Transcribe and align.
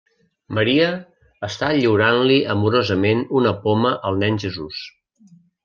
Maria 0.57 0.87
està 1.47 1.69
lliurant-li 1.81 2.39
amorosament 2.55 3.23
una 3.43 3.55
poma 3.69 3.95
al 4.11 4.21
Nen 4.25 4.43
Jesús. 4.47 4.85